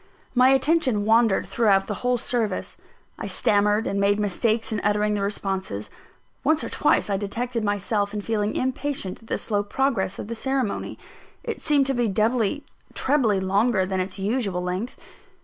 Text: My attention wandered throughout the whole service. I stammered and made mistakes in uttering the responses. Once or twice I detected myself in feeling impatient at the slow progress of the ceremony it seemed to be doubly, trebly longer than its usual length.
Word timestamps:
My 0.33 0.49
attention 0.49 1.05
wandered 1.05 1.45
throughout 1.45 1.85
the 1.85 1.93
whole 2.01 2.17
service. 2.17 2.75
I 3.19 3.27
stammered 3.27 3.85
and 3.85 3.99
made 3.99 4.19
mistakes 4.19 4.71
in 4.71 4.79
uttering 4.83 5.13
the 5.13 5.21
responses. 5.21 5.91
Once 6.43 6.63
or 6.63 6.69
twice 6.69 7.07
I 7.07 7.17
detected 7.17 7.63
myself 7.63 8.11
in 8.11 8.21
feeling 8.21 8.55
impatient 8.55 9.19
at 9.21 9.27
the 9.27 9.37
slow 9.37 9.61
progress 9.61 10.17
of 10.17 10.27
the 10.27 10.33
ceremony 10.33 10.97
it 11.43 11.61
seemed 11.61 11.85
to 11.85 11.93
be 11.93 12.07
doubly, 12.07 12.63
trebly 12.95 13.39
longer 13.39 13.85
than 13.85 13.99
its 13.99 14.17
usual 14.17 14.63
length. 14.63 14.99